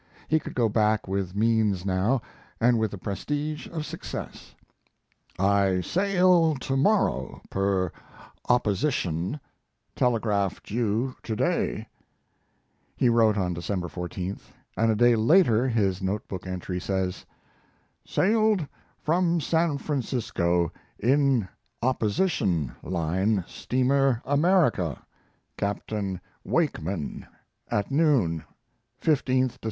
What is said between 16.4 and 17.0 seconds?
entry